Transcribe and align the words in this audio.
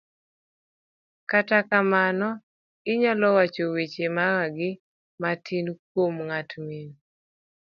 kata 1.29 1.59
kamano, 1.69 2.29
inyalo 2.91 3.27
wacho 3.37 3.63
weche 3.75 4.05
mamagi 4.17 4.69
matin 5.21 5.65
kuom 5.87 6.15
ng'at 6.27 6.51
mind 6.67 6.93